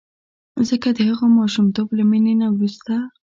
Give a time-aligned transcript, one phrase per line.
[0.67, 2.93] ځکه د هغه ماشومتوب له مینې نه وروسته.